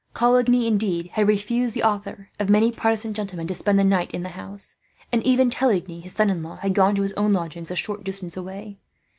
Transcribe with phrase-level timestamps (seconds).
[0.15, 4.23] Coligny, indeed, had refused the offer of many Protestant gentlemen to spend the night in
[4.23, 4.73] the house;
[5.11, 8.03] and even Teligny, his son in law, had gone to his own lodgings a short
[8.03, 8.79] distance away.